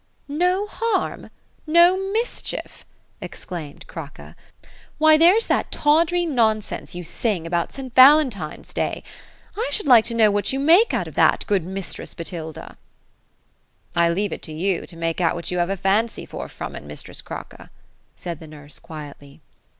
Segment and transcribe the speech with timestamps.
[0.25, 1.29] *' No harm?
[1.67, 2.85] no mischief?"
[3.21, 4.35] exclaimed Kraka;
[4.97, 5.15] '*why.
[5.15, 7.93] there's that tawdry nonsense you sing about St.
[7.93, 9.03] Valentine's day.
[9.55, 12.77] I should like to know what you make out of that; good mistress Botilda?""
[13.95, 16.75] I leave it to yon, to make out what you have a fancy for from
[16.75, 16.83] it.
[16.83, 17.69] mistress Kraka;"
[18.15, 19.39] said the nurse quietly.